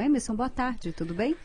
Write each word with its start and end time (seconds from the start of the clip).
Emerson, 0.00 0.34
boa 0.34 0.50
tarde, 0.50 0.92
tudo 0.92 1.14
bem? 1.14 1.36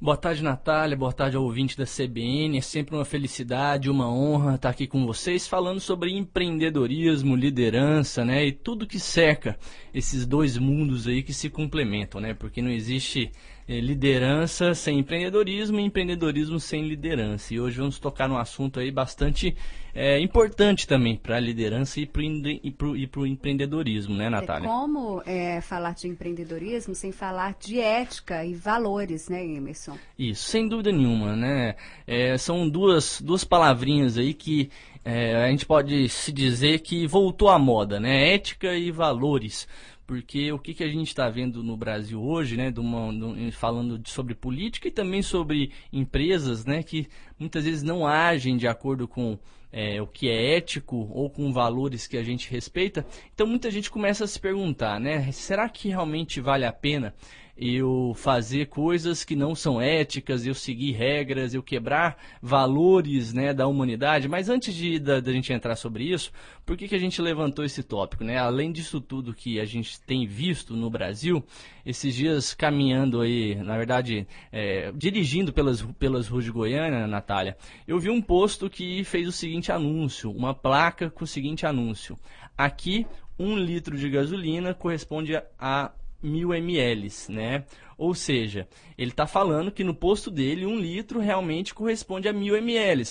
Boa 0.00 0.16
tarde, 0.16 0.44
Natália. 0.44 0.96
Boa 0.96 1.12
tarde 1.12 1.36
ao 1.36 1.42
ouvinte 1.42 1.76
da 1.76 1.84
CBN. 1.84 2.56
É 2.56 2.60
sempre 2.60 2.94
uma 2.94 3.04
felicidade, 3.04 3.90
uma 3.90 4.08
honra 4.08 4.54
estar 4.54 4.70
aqui 4.70 4.86
com 4.86 5.04
vocês 5.04 5.48
falando 5.48 5.80
sobre 5.80 6.16
empreendedorismo, 6.16 7.34
liderança, 7.34 8.24
né? 8.24 8.46
E 8.46 8.52
tudo 8.52 8.86
que 8.86 9.00
cerca 9.00 9.58
esses 9.92 10.24
dois 10.24 10.56
mundos 10.56 11.08
aí 11.08 11.20
que 11.20 11.34
se 11.34 11.50
complementam, 11.50 12.20
né? 12.20 12.32
Porque 12.32 12.62
não 12.62 12.70
existe 12.70 13.32
é, 13.68 13.80
liderança 13.80 14.74
sem 14.74 14.98
empreendedorismo 14.98 15.78
e 15.78 15.84
empreendedorismo 15.84 16.58
sem 16.58 16.88
liderança. 16.88 17.52
E 17.52 17.60
hoje 17.60 17.78
vamos 17.78 17.98
tocar 17.98 18.26
num 18.26 18.38
assunto 18.38 18.80
aí 18.80 18.90
bastante 18.90 19.54
é, 19.94 20.18
importante 20.20 20.86
também 20.86 21.16
para 21.16 21.36
a 21.36 21.40
liderança 21.40 22.00
e 22.00 22.06
para 22.06 23.20
o 23.20 23.26
empreendedorismo, 23.26 24.14
né, 24.14 24.30
Natália? 24.30 24.66
É 24.66 24.70
como 24.70 25.22
é, 25.26 25.60
falar 25.60 25.92
de 25.92 26.08
empreendedorismo 26.08 26.94
sem 26.94 27.12
falar 27.12 27.56
de 27.60 27.78
ética 27.78 28.42
e 28.44 28.54
valores, 28.54 29.28
né, 29.28 29.44
Emerson? 29.44 29.98
Isso, 30.18 30.48
sem 30.48 30.66
dúvida 30.66 30.90
nenhuma, 30.90 31.36
né? 31.36 31.76
É, 32.06 32.38
são 32.38 32.66
duas, 32.68 33.20
duas 33.20 33.44
palavrinhas 33.44 34.16
aí 34.16 34.32
que 34.32 34.70
é, 35.10 35.34
a 35.36 35.48
gente 35.48 35.64
pode 35.64 36.06
se 36.10 36.30
dizer 36.30 36.80
que 36.80 37.06
voltou 37.06 37.48
à 37.48 37.58
moda, 37.58 37.98
né? 37.98 38.34
Ética 38.34 38.76
e 38.76 38.90
valores. 38.90 39.66
Porque 40.06 40.52
o 40.52 40.58
que, 40.58 40.74
que 40.74 40.84
a 40.84 40.88
gente 40.88 41.08
está 41.08 41.30
vendo 41.30 41.62
no 41.62 41.78
Brasil 41.78 42.22
hoje, 42.22 42.58
né, 42.58 42.70
uma, 42.76 43.10
falando 43.52 43.98
sobre 44.06 44.34
política 44.34 44.86
e 44.86 44.90
também 44.90 45.22
sobre 45.22 45.70
empresas, 45.90 46.66
né, 46.66 46.82
que 46.82 47.08
muitas 47.38 47.64
vezes 47.64 47.82
não 47.82 48.06
agem 48.06 48.58
de 48.58 48.68
acordo 48.68 49.08
com 49.08 49.38
é, 49.72 50.00
o 50.00 50.06
que 50.06 50.28
é 50.28 50.56
ético 50.56 51.08
ou 51.12 51.28
com 51.30 51.52
valores 51.52 52.06
que 52.06 52.16
a 52.16 52.22
gente 52.22 52.50
respeita. 52.50 53.06
Então 53.34 53.46
muita 53.46 53.70
gente 53.70 53.90
começa 53.90 54.24
a 54.24 54.26
se 54.28 54.38
perguntar, 54.38 55.00
né, 55.00 55.30
será 55.32 55.68
que 55.68 55.88
realmente 55.88 56.40
vale 56.40 56.64
a 56.64 56.72
pena 56.72 57.14
eu 57.58 58.12
fazer 58.14 58.66
coisas 58.66 59.24
que 59.24 59.34
não 59.34 59.52
são 59.52 59.82
éticas, 59.82 60.46
eu 60.46 60.54
seguir 60.54 60.92
regras, 60.92 61.52
eu 61.52 61.62
quebrar 61.62 62.16
valores 62.40 63.32
né, 63.32 63.52
da 63.52 63.66
humanidade. 63.66 64.28
Mas 64.28 64.48
antes 64.48 64.72
de 64.72 65.00
da, 65.00 65.18
da 65.18 65.32
gente 65.32 65.52
entrar 65.52 65.74
sobre 65.74 66.04
isso, 66.04 66.30
por 66.64 66.76
que, 66.76 66.86
que 66.86 66.94
a 66.94 67.00
gente 67.00 67.20
levantou 67.20 67.64
esse 67.64 67.82
tópico? 67.82 68.22
Né? 68.22 68.38
Além 68.38 68.70
disso 68.70 69.00
tudo 69.00 69.34
que 69.34 69.58
a 69.58 69.64
gente 69.64 70.00
tem 70.02 70.24
visto 70.24 70.76
no 70.76 70.88
Brasil, 70.88 71.42
esses 71.84 72.14
dias 72.14 72.54
caminhando 72.54 73.20
aí, 73.20 73.56
na 73.56 73.76
verdade, 73.76 74.24
é, 74.52 74.92
dirigindo 74.94 75.52
pelas, 75.52 75.82
pelas 75.98 76.28
ruas 76.28 76.44
de 76.44 76.52
Goiânia, 76.52 77.08
Natália, 77.08 77.56
eu 77.88 77.98
vi 77.98 78.08
um 78.08 78.22
posto 78.22 78.70
que 78.70 79.02
fez 79.02 79.26
o 79.26 79.32
seguinte 79.32 79.57
anúncio, 79.72 80.30
uma 80.30 80.54
placa 80.54 81.10
com 81.10 81.24
o 81.24 81.26
seguinte 81.26 81.66
anúncio. 81.66 82.18
Aqui, 82.56 83.06
um 83.38 83.56
litro 83.56 83.96
de 83.96 84.08
gasolina 84.08 84.72
corresponde 84.72 85.40
a 85.58 85.92
mil 86.22 86.52
ml, 86.54 87.08
né? 87.28 87.64
Ou 87.96 88.14
seja, 88.14 88.68
ele 88.96 89.10
está 89.10 89.26
falando 89.26 89.72
que 89.72 89.84
no 89.84 89.94
posto 89.94 90.30
dele 90.30 90.66
um 90.66 90.78
litro 90.78 91.20
realmente 91.20 91.74
corresponde 91.74 92.28
a 92.28 92.32
mil 92.32 92.56
ml. 92.56 93.04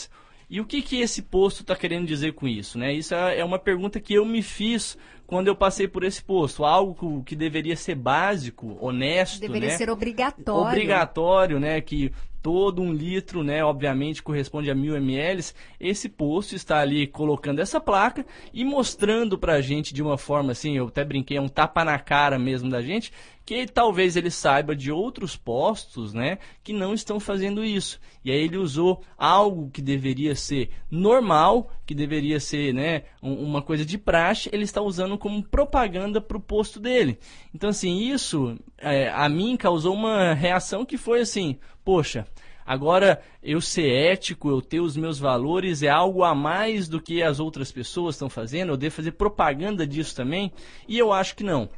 E 0.49 0.61
o 0.61 0.65
que, 0.65 0.81
que 0.81 1.01
esse 1.01 1.23
posto 1.23 1.61
está 1.61 1.75
querendo 1.75 2.07
dizer 2.07 2.33
com 2.33 2.47
isso? 2.47 2.77
Né? 2.77 2.93
Isso 2.93 3.13
é, 3.13 3.39
é 3.39 3.45
uma 3.45 3.59
pergunta 3.59 3.99
que 3.99 4.13
eu 4.13 4.25
me 4.25 4.41
fiz 4.41 4.97
quando 5.27 5.47
eu 5.47 5.55
passei 5.55 5.87
por 5.87 6.03
esse 6.03 6.23
posto. 6.23 6.63
Algo 6.63 7.21
que 7.23 7.35
deveria 7.35 7.75
ser 7.75 7.95
básico, 7.95 8.77
honesto. 8.79 9.41
Deveria 9.41 9.69
né? 9.69 9.77
ser 9.77 9.89
obrigatório. 9.89 10.67
Obrigatório, 10.67 11.59
né? 11.59 11.81
Que 11.81 12.11
todo 12.41 12.81
um 12.81 12.93
litro, 12.93 13.43
né, 13.43 13.61
obviamente 13.61 14.23
corresponde 14.23 14.71
a 14.71 14.75
mil 14.75 14.95
ml, 14.95 15.43
esse 15.81 16.07
posto 16.07 16.55
está 16.55 16.79
ali 16.79 17.05
colocando 17.05 17.59
essa 17.59 17.77
placa 17.77 18.25
e 18.53 18.63
mostrando 18.63 19.37
para 19.37 19.55
a 19.55 19.61
gente 19.61 19.93
de 19.93 20.01
uma 20.01 20.17
forma 20.17 20.53
assim, 20.53 20.77
eu 20.77 20.87
até 20.87 21.03
brinquei, 21.03 21.35
é 21.35 21.41
um 21.41 21.49
tapa 21.49 21.83
na 21.83 21.99
cara 21.99 22.39
mesmo 22.39 22.69
da 22.69 22.81
gente, 22.81 23.11
que 23.45 23.65
talvez 23.65 24.15
ele 24.15 24.31
saiba 24.31 24.73
de 24.73 24.89
outros 24.91 25.35
postos, 25.35 26.13
né, 26.13 26.37
que 26.63 26.71
não 26.71 26.93
estão 26.93 27.19
fazendo 27.19 27.65
isso. 27.65 27.99
E 28.23 28.31
aí 28.31 28.43
ele 28.43 28.57
usou 28.57 29.01
algo 29.17 29.69
que 29.69 29.81
deveria 29.81 30.33
ser 30.33 30.69
normal, 30.89 31.71
que 31.87 31.95
deveria 31.95 32.37
ser, 32.37 32.73
né, 32.73 33.03
uma 33.21 33.61
coisa 33.61 33.85
de 33.85 33.97
praxe, 33.97 34.49
ele 34.51 34.63
está 34.63 34.81
usando 34.81 35.17
como 35.17 35.41
propaganda 35.41 36.19
para 36.19 36.37
o 36.37 36.41
posto 36.41 36.81
dele. 36.81 37.17
Então, 37.55 37.69
assim, 37.69 37.97
isso 38.11 38.57
é, 38.77 39.09
a 39.09 39.29
mim 39.29 39.55
causou 39.55 39.95
uma 39.95 40.33
reação 40.33 40.85
que 40.85 40.97
foi 40.97 41.21
assim, 41.21 41.57
poxa, 41.83 42.27
Agora, 42.67 43.21
eu 43.41 43.61
ser 43.61 43.87
ético, 43.87 44.49
eu 44.49 44.61
ter 44.61 44.81
os 44.81 44.97
meus 44.97 45.17
valores 45.17 45.83
é 45.83 45.87
algo 45.87 46.21
a 46.21 46.35
mais 46.35 46.89
do 46.89 46.99
que 46.99 47.23
as 47.23 47.39
outras 47.39 47.71
pessoas 47.71 48.15
estão 48.15 48.29
fazendo? 48.29 48.73
Eu 48.73 48.77
devo 48.77 48.93
fazer 48.93 49.13
propaganda 49.13 49.87
disso 49.87 50.13
também? 50.13 50.51
E 50.85 50.97
eu 50.97 51.13
acho 51.13 51.33
que 51.33 51.45
não. 51.45 51.69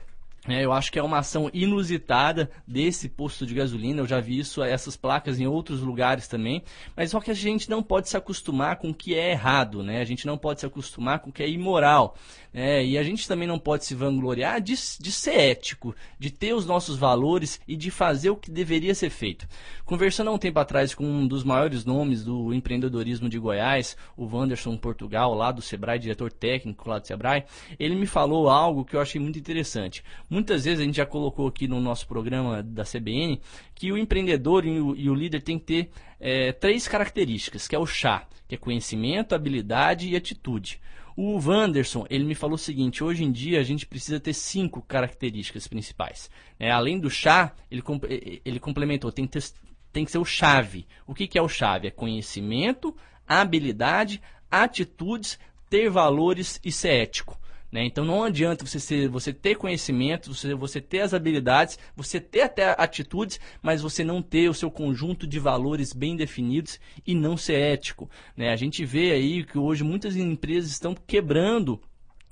É, 0.50 0.66
eu 0.66 0.74
acho 0.74 0.92
que 0.92 0.98
é 0.98 1.04
uma 1.04 1.20
ação 1.20 1.50
inusitada 1.54 2.50
desse 2.68 3.08
posto 3.08 3.46
de 3.46 3.54
gasolina. 3.54 4.02
Eu 4.02 4.08
já 4.08 4.20
vi 4.20 4.40
isso, 4.40 4.64
essas 4.64 4.98
placas 4.98 5.40
em 5.40 5.48
outros 5.48 5.82
lugares 5.82 6.28
também. 6.28 6.64
Mas 6.96 7.12
só 7.12 7.20
que 7.20 7.30
a 7.30 7.36
gente 7.36 7.70
não 7.70 7.84
pode 7.84 8.10
se 8.10 8.18
acostumar 8.18 8.78
com 8.78 8.90
o 8.90 8.94
que 8.94 9.16
é 9.16 9.32
errado, 9.32 9.84
né? 9.84 10.02
A 10.02 10.06
gente 10.06 10.26
não 10.26 10.38
pode 10.38 10.60
se 10.60 10.66
acostumar 10.66 11.20
com 11.20 11.30
o 11.30 11.34
que 11.34 11.44
é 11.44 11.50
imoral. 11.50 12.16
Né? 12.52 12.84
E 12.84 12.98
a 12.98 13.04
gente 13.04 13.28
também 13.28 13.48
não 13.48 13.60
pode 13.60 13.86
se 13.86 13.94
vangloriar 13.94 14.60
de, 14.60 14.74
de 14.74 15.12
ser 15.12 15.40
ético, 15.40 15.96
de 16.18 16.32
ter 16.32 16.54
os 16.54 16.66
nossos 16.66 16.98
valores 16.98 17.60
e 17.68 17.76
de 17.76 17.92
fazer 17.92 18.32
o 18.32 18.36
que 18.36 18.50
deveria 18.50 18.96
ser 18.96 19.10
feito. 19.10 19.48
Conversando 19.86 20.30
há 20.30 20.34
um 20.34 20.38
tempo 20.38 20.60
atrás 20.60 20.96
com 20.96 21.04
um 21.04 21.28
dos 21.28 21.44
maiores 21.44 21.86
nomes 21.86 22.24
do 22.24 22.54
empreendedorismo 22.54 23.30
de 23.30 23.38
Goiás, 23.38 23.96
o 24.18 24.26
Wanderson 24.26 24.76
Portugal, 24.78 25.34
lá 25.34 25.52
do 25.52 25.62
Sebrae, 25.62 26.00
diretor 26.00 26.32
técnico 26.32 26.90
lá 26.90 27.00
do 27.00 27.06
Sebrae, 27.06 27.44
ele 27.80 27.96
me 27.96 28.08
falou 28.08 28.50
algo 28.50 28.84
que 28.84 28.96
eu 28.96 29.02
achei 29.02 29.22
muito 29.22 29.38
interessante 29.38 30.04
Muitas 30.40 30.64
vezes 30.64 30.80
a 30.80 30.84
gente 30.86 30.96
já 30.96 31.06
colocou 31.06 31.48
aqui 31.50 31.68
no 31.68 31.82
nosso 31.82 32.08
programa 32.08 32.64
da 32.64 32.86
CBN 32.86 33.42
que 33.76 33.92
o 33.92 33.98
empreendedor 33.98 34.66
e 34.66 34.80
o, 34.80 34.96
e 34.96 35.10
o 35.10 35.14
líder 35.14 35.42
tem 35.42 35.60
que 35.60 35.66
ter 35.66 35.90
é, 36.18 36.54
três 36.54 36.88
características, 36.88 37.68
que 37.68 37.76
é 37.76 37.80
o 37.80 37.86
chá, 37.86 38.26
que 38.48 38.56
é 38.56 38.58
conhecimento, 38.58 39.36
habilidade 39.36 40.08
e 40.08 40.16
atitude. 40.16 40.80
O 41.14 41.38
Wanderson, 41.46 42.06
ele 42.10 42.24
me 42.24 42.36
falou 42.36 42.56
o 42.56 42.58
seguinte, 42.58 43.04
hoje 43.04 43.26
em 43.26 43.34
dia 43.34 43.60
a 43.60 43.64
gente 43.64 43.86
precisa 43.86 44.18
ter 44.18 44.34
cinco 44.34 44.82
características 44.82 45.68
principais. 45.68 46.30
É, 46.58 46.72
além 46.72 46.98
do 47.02 47.10
chá, 47.10 47.54
ele, 47.70 47.84
ele 48.46 48.62
complementou, 48.62 49.12
tem 49.12 49.28
que, 49.28 49.34
ter, 49.34 49.44
tem 49.92 50.06
que 50.06 50.12
ser 50.12 50.20
o 50.20 50.26
chave. 50.26 50.88
O 51.06 51.14
que, 51.14 51.28
que 51.28 51.38
é 51.38 51.42
o 51.42 51.50
chave? 51.50 51.90
É 51.90 51.92
conhecimento, 51.92 52.96
habilidade, 53.28 54.22
atitudes, 54.50 55.38
ter 55.70 55.90
valores 55.90 56.62
e 56.64 56.72
ser 56.72 56.92
ético. 56.92 57.38
Né? 57.72 57.86
Então 57.86 58.04
não 58.04 58.24
adianta 58.24 58.66
você, 58.66 58.80
ser, 58.80 59.08
você 59.08 59.32
ter 59.32 59.56
conhecimento, 59.56 60.34
você, 60.34 60.54
você 60.56 60.82
ter 60.82 61.02
as 61.02 61.14
habilidades, 61.14 61.78
você 61.96 62.20
ter 62.20 62.42
até 62.42 62.76
atitudes, 62.78 63.40
mas 63.62 63.82
você 63.82 64.04
não 64.04 64.22
ter 64.22 64.50
o 64.50 64.54
seu 64.54 64.72
conjunto 64.72 65.28
de 65.28 65.40
valores 65.40 65.94
bem 65.94 66.16
definidos 66.16 66.80
e 67.06 67.14
não 67.14 67.38
ser 67.38 67.60
ético. 67.60 68.10
Né? 68.36 68.52
A 68.52 68.56
gente 68.56 68.84
vê 68.86 69.12
aí 69.12 69.44
que 69.44 69.58
hoje 69.58 69.84
muitas 69.84 70.16
empresas 70.16 70.72
estão 70.72 70.96
quebrando 70.96 71.80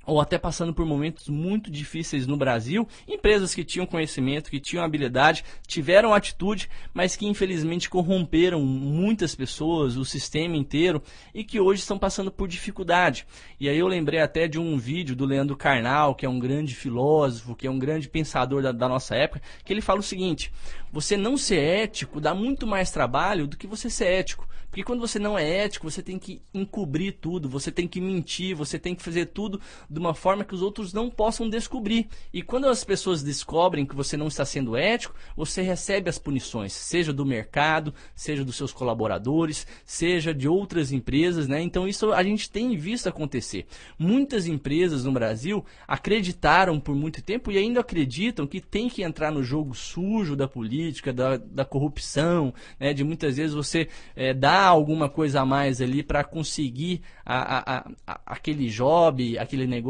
ou 0.08 0.22
até 0.22 0.38
passando 0.38 0.72
por 0.72 0.86
momentos 0.86 1.28
muito 1.28 1.70
difíceis 1.70 2.26
no 2.26 2.34
Brasil, 2.34 2.88
empresas 3.06 3.54
que 3.54 3.62
tinham 3.62 3.84
conhecimento, 3.84 4.50
que 4.50 4.58
tinham 4.58 4.82
habilidade, 4.82 5.44
tiveram 5.66 6.14
atitude, 6.14 6.66
mas 6.94 7.14
que 7.14 7.26
infelizmente 7.26 7.90
corromperam 7.90 8.62
muitas 8.62 9.34
pessoas, 9.34 9.98
o 9.98 10.06
sistema 10.06 10.56
inteiro, 10.56 11.02
e 11.34 11.44
que 11.44 11.60
hoje 11.60 11.82
estão 11.82 11.98
passando 11.98 12.32
por 12.32 12.48
dificuldade. 12.48 13.26
E 13.60 13.68
aí 13.68 13.78
eu 13.78 13.86
lembrei 13.86 14.20
até 14.20 14.48
de 14.48 14.58
um 14.58 14.78
vídeo 14.78 15.14
do 15.14 15.26
Leandro 15.26 15.54
Carnal, 15.54 16.14
que 16.14 16.24
é 16.24 16.28
um 16.28 16.38
grande 16.38 16.74
filósofo, 16.74 17.54
que 17.54 17.66
é 17.66 17.70
um 17.70 17.78
grande 17.78 18.08
pensador 18.08 18.62
da, 18.62 18.72
da 18.72 18.88
nossa 18.88 19.14
época, 19.14 19.42
que 19.62 19.70
ele 19.70 19.82
fala 19.82 20.00
o 20.00 20.02
seguinte: 20.02 20.50
você 20.90 21.18
não 21.18 21.36
ser 21.36 21.60
ético 21.60 22.18
dá 22.18 22.34
muito 22.34 22.66
mais 22.66 22.90
trabalho 22.90 23.46
do 23.46 23.58
que 23.58 23.66
você 23.66 23.90
ser 23.90 24.06
ético. 24.06 24.48
Porque 24.70 24.84
quando 24.84 25.00
você 25.00 25.18
não 25.18 25.38
é 25.38 25.64
ético, 25.64 25.90
você 25.90 26.02
tem 26.02 26.18
que 26.18 26.42
encobrir 26.52 27.12
tudo, 27.12 27.48
você 27.48 27.72
tem 27.72 27.88
que 27.88 28.00
mentir, 28.00 28.54
você 28.54 28.78
tem 28.78 28.94
que 28.94 29.02
fazer 29.02 29.26
tudo 29.26 29.60
de 29.98 30.00
uma 30.00 30.14
forma 30.14 30.44
que 30.44 30.54
os 30.54 30.62
outros 30.62 30.92
não 30.92 31.10
possam 31.10 31.50
descobrir. 31.50 32.08
E 32.32 32.40
quando 32.40 32.68
as 32.68 32.84
pessoas 32.84 33.20
descobrem 33.20 33.84
que 33.84 33.96
você 33.96 34.16
não 34.16 34.28
está 34.28 34.44
sendo 34.44 34.76
ético, 34.76 35.14
você 35.36 35.60
recebe 35.60 36.08
as 36.08 36.18
punições, 36.18 36.72
seja 36.72 37.12
do 37.12 37.26
mercado, 37.26 37.92
seja 38.14 38.44
dos 38.44 38.54
seus 38.54 38.72
colaboradores, 38.72 39.66
seja 39.84 40.32
de 40.32 40.46
outras 40.46 40.92
empresas, 40.92 41.48
né? 41.48 41.60
Então 41.60 41.88
isso 41.88 42.12
a 42.12 42.22
gente 42.22 42.48
tem 42.48 42.76
visto 42.76 43.08
acontecer. 43.08 43.66
Muitas 43.98 44.46
empresas 44.46 45.04
no 45.04 45.10
Brasil 45.10 45.64
acreditaram 45.86 46.78
por 46.78 46.94
muito 46.94 47.20
tempo 47.20 47.50
e 47.50 47.58
ainda 47.58 47.80
acreditam 47.80 48.46
que 48.46 48.60
tem 48.60 48.88
que 48.88 49.02
entrar 49.02 49.32
no 49.32 49.42
jogo 49.42 49.74
sujo 49.74 50.36
da 50.36 50.46
política, 50.46 51.12
da, 51.12 51.36
da 51.36 51.64
corrupção, 51.64 52.54
né? 52.78 52.94
De 52.94 53.02
muitas 53.02 53.36
vezes 53.36 53.52
você 53.52 53.88
é, 54.14 54.32
dar 54.32 54.66
alguma 54.66 55.08
coisa 55.08 55.40
a 55.40 55.46
mais 55.46 55.80
ali 55.80 56.04
para 56.04 56.22
conseguir 56.22 57.02
a, 57.26 57.58
a, 57.58 57.90
a, 58.06 58.20
aquele 58.26 58.68
job, 58.68 59.36
aquele 59.36 59.66
negócio. 59.66 59.87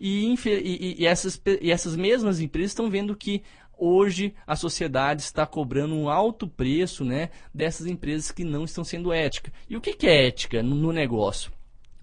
E, 0.00 0.34
e, 0.46 0.96
e, 1.00 1.06
essas, 1.06 1.40
e 1.60 1.70
essas 1.70 1.96
mesmas 1.96 2.40
empresas 2.40 2.70
estão 2.70 2.90
vendo 2.90 3.16
que 3.16 3.42
hoje 3.78 4.34
a 4.46 4.56
sociedade 4.56 5.22
está 5.22 5.46
cobrando 5.46 5.94
um 5.94 6.08
alto 6.08 6.48
preço 6.48 7.04
né, 7.04 7.30
dessas 7.54 7.86
empresas 7.86 8.32
que 8.32 8.44
não 8.44 8.64
estão 8.64 8.82
sendo 8.82 9.12
éticas. 9.12 9.52
E 9.68 9.76
o 9.76 9.80
que, 9.80 9.94
que 9.94 10.06
é 10.06 10.26
ética 10.26 10.62
no 10.62 10.92
negócio? 10.92 11.52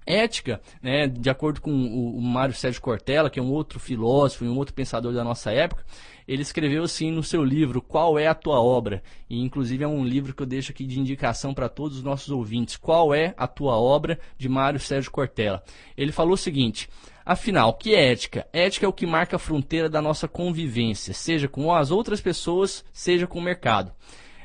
Ética, 0.05 0.61
né, 0.81 1.07
de 1.07 1.29
acordo 1.29 1.59
com 1.61 1.71
o, 1.71 2.21
Mário 2.21 2.53
Sérgio 2.53 2.81
Cortella, 2.81 3.29
que 3.29 3.39
é 3.39 3.43
um 3.43 3.51
outro 3.51 3.79
filósofo 3.79 4.45
e 4.45 4.49
um 4.49 4.57
outro 4.57 4.73
pensador 4.73 5.13
da 5.13 5.23
nossa 5.23 5.51
época, 5.51 5.83
ele 6.27 6.41
escreveu 6.41 6.83
assim 6.83 7.11
no 7.11 7.23
seu 7.23 7.43
livro 7.43 7.81
Qual 7.81 8.17
é 8.17 8.27
a 8.27 8.33
tua 8.33 8.59
obra? 8.59 9.03
E 9.29 9.41
inclusive 9.41 9.83
é 9.83 9.87
um 9.87 10.03
livro 10.03 10.33
que 10.33 10.41
eu 10.41 10.47
deixo 10.47 10.71
aqui 10.71 10.85
de 10.85 10.99
indicação 10.99 11.53
para 11.53 11.69
todos 11.69 11.97
os 11.97 12.03
nossos 12.03 12.29
ouvintes. 12.29 12.77
Qual 12.77 13.13
é 13.13 13.33
a 13.37 13.47
tua 13.47 13.77
obra? 13.77 14.19
de 14.37 14.49
Mário 14.49 14.79
Sérgio 14.79 15.11
Cortella. 15.11 15.63
Ele 15.97 16.11
falou 16.11 16.33
o 16.33 16.37
seguinte: 16.37 16.89
Afinal, 17.25 17.73
que 17.73 17.95
é 17.95 18.11
ética? 18.11 18.47
Ética 18.53 18.85
é 18.85 18.89
o 18.89 18.93
que 18.93 19.05
marca 19.05 19.35
a 19.35 19.39
fronteira 19.39 19.89
da 19.89 20.01
nossa 20.01 20.27
convivência, 20.27 21.13
seja 21.13 21.47
com 21.47 21.73
as 21.73 21.89
outras 21.89 22.21
pessoas, 22.21 22.85
seja 22.93 23.25
com 23.25 23.39
o 23.39 23.41
mercado. 23.41 23.91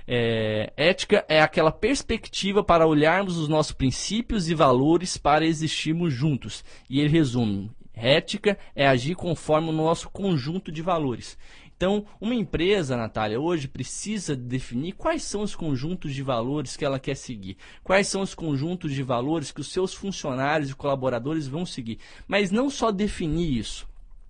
É, 0.06 0.72
ética 0.76 1.24
é 1.28 1.40
aquela 1.40 1.72
perspectiva 1.72 2.62
para 2.62 2.86
olharmos 2.86 3.36
os 3.36 3.48
nossos 3.48 3.72
princípios 3.72 4.48
e 4.48 4.54
valores 4.54 5.16
para 5.16 5.46
existirmos 5.46 6.12
juntos. 6.12 6.64
E 6.88 7.00
ele 7.00 7.10
resume: 7.10 7.70
ética 7.94 8.58
é 8.74 8.86
agir 8.86 9.14
conforme 9.14 9.68
o 9.68 9.72
nosso 9.72 10.08
conjunto 10.10 10.72
de 10.72 10.82
valores. 10.82 11.36
Então, 11.80 12.04
uma 12.20 12.34
empresa, 12.34 12.94
Natália, 12.94 13.40
hoje 13.40 13.66
precisa 13.66 14.36
definir 14.36 14.92
quais 14.92 15.22
são 15.22 15.40
os 15.40 15.54
conjuntos 15.54 16.12
de 16.12 16.22
valores 16.22 16.76
que 16.76 16.84
ela 16.84 17.00
quer 17.00 17.16
seguir, 17.16 17.56
quais 17.82 18.06
são 18.06 18.20
os 18.20 18.34
conjuntos 18.34 18.92
de 18.92 19.02
valores 19.02 19.50
que 19.50 19.62
os 19.62 19.72
seus 19.72 19.94
funcionários 19.94 20.68
e 20.68 20.74
colaboradores 20.74 21.48
vão 21.48 21.64
seguir. 21.64 21.98
Mas 22.28 22.50
não 22.50 22.68
só 22.68 22.90
definir 22.90 23.56
isso. 23.56 23.88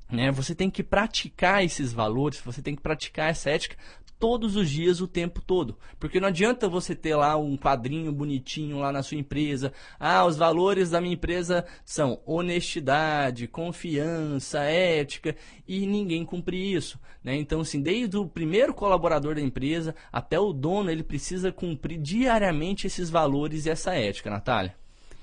Né? 0.09 0.31
Você 0.31 0.55
tem 0.55 0.71
que 0.71 0.85
praticar 0.85 1.65
esses 1.65 1.93
valores, 1.93 2.41
você 2.41 2.63
tem 2.63 2.77
que 2.77 2.83
praticar 2.83 3.31
essa 3.31 3.51
ética 3.51 3.77
todos 4.21 4.55
os 4.55 4.69
dias, 4.69 5.01
o 5.01 5.09
tempo 5.09 5.41
todo. 5.41 5.79
Porque 5.99 6.21
não 6.21 6.29
adianta 6.29 6.69
você 6.69 6.95
ter 6.95 7.17
lá 7.17 7.37
um 7.37 7.57
quadrinho 7.57 8.13
bonitinho 8.13 8.79
lá 8.79 8.93
na 8.93 9.03
sua 9.03 9.17
empresa. 9.17 9.73
Ah, 9.99 10.25
os 10.27 10.37
valores 10.37 10.91
da 10.91 11.01
minha 11.01 11.15
empresa 11.15 11.65
são 11.85 12.21
honestidade, 12.27 13.49
confiança, 13.49 14.61
ética, 14.61 15.35
e 15.67 15.87
ninguém 15.87 16.25
cumprir 16.25 16.77
isso. 16.77 17.01
Né? 17.25 17.35
Então, 17.37 17.63
assim, 17.63 17.81
desde 17.81 18.19
o 18.19 18.27
primeiro 18.27 18.75
colaborador 18.75 19.35
da 19.35 19.41
empresa 19.41 19.95
até 20.13 20.39
o 20.39 20.53
dono, 20.53 20.91
ele 20.91 21.03
precisa 21.03 21.51
cumprir 21.51 21.99
diariamente 21.99 22.87
esses 22.87 23.09
valores 23.09 23.65
e 23.65 23.71
essa 23.71 23.95
ética, 23.95 24.29
Natália. 24.29 24.75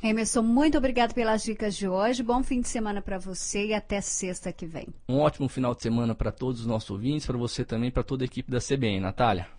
Emerson, 0.02 0.44
muito 0.44 0.78
obrigado 0.78 1.14
pelas 1.14 1.44
dicas 1.44 1.76
de 1.76 1.88
hoje. 1.88 2.22
Bom 2.22 2.44
fim 2.44 2.62
de 2.62 2.68
semana 2.68 3.02
para 3.02 3.18
você 3.18 3.68
e 3.68 3.74
até 3.74 4.00
sexta 4.00 4.54
que 4.54 4.66
vem. 4.66 4.88
Um 5.10 5.20
ótimo 5.20 5.50
final 5.50 5.74
de 5.74 5.82
semana 5.82 6.14
para 6.14 6.32
todos 6.32 6.62
os 6.62 6.68
nossos 6.68 6.90
ouvintes, 6.92 7.26
para 7.26 7.38
você 7.38 7.66
também, 7.66 7.90
para 7.90 8.04
toda 8.04 8.24
a 8.24 8.26
equipe 8.26 8.52
da 8.52 8.60
CBN. 8.60 9.00
Natália. 9.00 9.57